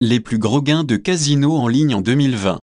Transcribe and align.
Les 0.00 0.20
plus 0.20 0.38
gros 0.38 0.62
gains 0.62 0.84
de 0.84 0.94
casino 0.94 1.56
en 1.56 1.66
ligne 1.66 1.92
en 1.92 2.00
2020. 2.00 2.60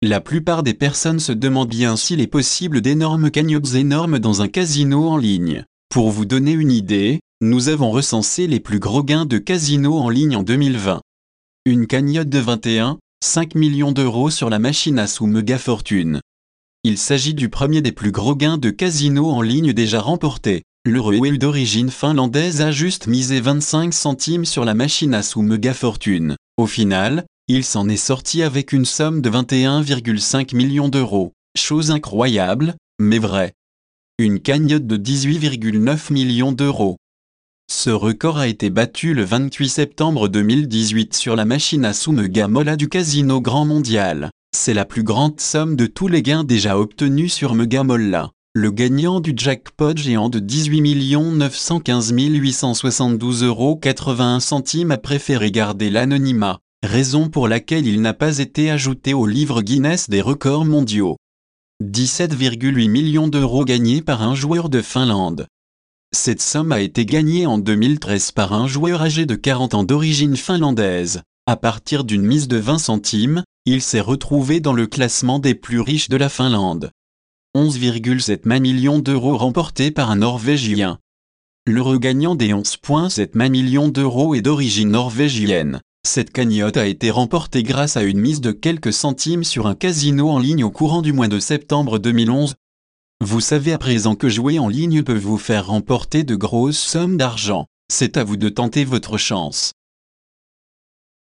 La 0.00 0.22
plupart 0.22 0.62
des 0.62 0.72
personnes 0.72 1.20
se 1.20 1.32
demandent 1.32 1.68
bien 1.68 1.94
s'il 1.94 2.22
est 2.22 2.26
possible 2.26 2.80
d'énormes 2.80 3.30
cagnottes 3.30 3.74
énormes 3.74 4.18
dans 4.18 4.40
un 4.40 4.48
casino 4.48 5.06
en 5.10 5.18
ligne. 5.18 5.66
Pour 5.90 6.10
vous 6.10 6.24
donner 6.24 6.52
une 6.52 6.72
idée, 6.72 7.20
nous 7.42 7.68
avons 7.68 7.90
recensé 7.90 8.46
les 8.46 8.60
plus 8.60 8.78
gros 8.78 9.02
gains 9.02 9.26
de 9.26 9.36
casino 9.36 9.98
en 9.98 10.08
ligne 10.08 10.36
en 10.36 10.42
2020. 10.42 11.02
Une 11.66 11.86
cagnotte 11.86 12.30
de 12.30 12.38
21, 12.38 12.98
5 13.22 13.56
millions 13.56 13.92
d'euros 13.92 14.30
sur 14.30 14.48
la 14.48 14.58
machine 14.58 14.98
à 14.98 15.06
sous 15.06 15.26
Mega 15.26 15.58
Fortune. 15.58 16.22
Il 16.82 16.96
s'agit 16.96 17.34
du 17.34 17.50
premier 17.50 17.82
des 17.82 17.92
plus 17.92 18.10
gros 18.10 18.36
gains 18.36 18.56
de 18.56 18.70
casino 18.70 19.28
en 19.28 19.42
ligne 19.42 19.74
déjà 19.74 20.00
remportés. 20.00 20.62
Le 20.86 21.36
d'origine 21.36 21.90
finlandaise 21.90 22.62
a 22.62 22.70
juste 22.70 23.06
misé 23.06 23.42
25 23.42 23.92
centimes 23.92 24.46
sur 24.46 24.64
la 24.64 24.72
machine 24.72 25.12
à 25.12 25.22
sous 25.22 25.42
Mega 25.42 25.74
Fortune. 25.74 26.36
Au 26.56 26.66
final, 26.66 27.26
il 27.48 27.64
s'en 27.64 27.88
est 27.88 27.96
sorti 27.96 28.42
avec 28.42 28.72
une 28.72 28.84
somme 28.84 29.20
de 29.20 29.28
21,5 29.28 30.54
millions 30.54 30.88
d'euros. 30.88 31.32
Chose 31.58 31.90
incroyable, 31.90 32.76
mais 33.00 33.18
vraie. 33.18 33.54
Une 34.18 34.38
cagnotte 34.38 34.86
de 34.86 34.96
18,9 34.96 36.12
millions 36.12 36.52
d'euros. 36.52 36.96
Ce 37.68 37.90
record 37.90 38.38
a 38.38 38.46
été 38.46 38.70
battu 38.70 39.14
le 39.14 39.24
28 39.24 39.68
septembre 39.68 40.28
2018 40.28 41.14
sur 41.14 41.34
la 41.34 41.44
machine 41.44 41.84
à 41.84 41.92
sous 41.92 42.12
Megamola 42.12 42.76
du 42.76 42.88
Casino 42.88 43.40
Grand 43.40 43.64
Mondial. 43.64 44.30
C'est 44.56 44.74
la 44.74 44.84
plus 44.84 45.02
grande 45.02 45.40
somme 45.40 45.74
de 45.74 45.86
tous 45.86 46.06
les 46.06 46.22
gains 46.22 46.44
déjà 46.44 46.78
obtenus 46.78 47.34
sur 47.34 47.56
Megamola. 47.56 48.30
Le 48.56 48.70
gagnant 48.70 49.18
du 49.18 49.32
jackpot 49.36 49.96
géant 49.96 50.28
de 50.28 50.38
18 50.38 51.16
915 51.32 52.12
872 52.12 53.42
euros 53.42 53.74
81 53.74 54.38
centimes 54.38 54.92
a 54.92 54.96
préféré 54.96 55.50
garder 55.50 55.90
l'anonymat, 55.90 56.60
raison 56.84 57.28
pour 57.28 57.48
laquelle 57.48 57.84
il 57.88 58.00
n'a 58.00 58.14
pas 58.14 58.38
été 58.38 58.70
ajouté 58.70 59.12
au 59.12 59.26
livre 59.26 59.60
Guinness 59.60 60.08
des 60.08 60.20
records 60.20 60.66
mondiaux. 60.66 61.16
17,8 61.82 62.88
millions 62.88 63.26
d'euros 63.26 63.64
gagnés 63.64 64.02
par 64.02 64.22
un 64.22 64.36
joueur 64.36 64.68
de 64.68 64.82
Finlande. 64.82 65.48
Cette 66.12 66.40
somme 66.40 66.70
a 66.70 66.80
été 66.80 67.04
gagnée 67.04 67.46
en 67.46 67.58
2013 67.58 68.30
par 68.30 68.52
un 68.52 68.68
joueur 68.68 69.02
âgé 69.02 69.26
de 69.26 69.34
40 69.34 69.74
ans 69.74 69.82
d'origine 69.82 70.36
finlandaise. 70.36 71.22
À 71.46 71.56
partir 71.56 72.04
d'une 72.04 72.22
mise 72.22 72.46
de 72.46 72.58
20 72.58 72.78
centimes, 72.78 73.42
il 73.66 73.82
s'est 73.82 74.00
retrouvé 74.00 74.60
dans 74.60 74.74
le 74.74 74.86
classement 74.86 75.40
des 75.40 75.56
plus 75.56 75.80
riches 75.80 76.08
de 76.08 76.16
la 76.16 76.28
Finlande. 76.28 76.92
11,7 77.56 78.60
millions 78.60 78.98
d'euros 78.98 79.36
remportés 79.36 79.92
par 79.92 80.10
un 80.10 80.16
Norvégien. 80.16 80.98
Le 81.66 81.80
regagnant 81.80 82.34
des 82.34 82.48
11,7 82.48 83.48
millions 83.48 83.88
d'euros 83.88 84.34
est 84.34 84.42
d'origine 84.42 84.90
norvégienne. 84.90 85.80
Cette 86.04 86.32
cagnotte 86.32 86.76
a 86.76 86.88
été 86.88 87.12
remportée 87.12 87.62
grâce 87.62 87.96
à 87.96 88.02
une 88.02 88.18
mise 88.18 88.40
de 88.40 88.50
quelques 88.50 88.92
centimes 88.92 89.44
sur 89.44 89.68
un 89.68 89.76
casino 89.76 90.30
en 90.30 90.40
ligne 90.40 90.64
au 90.64 90.70
courant 90.72 91.00
du 91.00 91.12
mois 91.12 91.28
de 91.28 91.38
septembre 91.38 92.00
2011. 92.00 92.56
Vous 93.24 93.40
savez 93.40 93.72
à 93.72 93.78
présent 93.78 94.16
que 94.16 94.28
jouer 94.28 94.58
en 94.58 94.68
ligne 94.68 95.04
peut 95.04 95.16
vous 95.16 95.38
faire 95.38 95.68
remporter 95.68 96.24
de 96.24 96.34
grosses 96.34 96.80
sommes 96.80 97.16
d'argent. 97.16 97.66
C'est 97.88 98.16
à 98.16 98.24
vous 98.24 98.36
de 98.36 98.48
tenter 98.48 98.84
votre 98.84 99.16
chance. 99.16 99.74